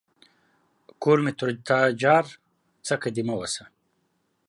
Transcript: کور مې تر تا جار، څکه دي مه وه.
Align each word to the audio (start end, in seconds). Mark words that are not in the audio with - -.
کور 1.01 1.17
مې 1.23 1.31
تر 1.39 1.49
تا 1.67 1.79
جار، 2.01 2.25
څکه 2.85 3.09
دي 3.15 3.23
مه 3.27 3.35
وه. 3.39 3.47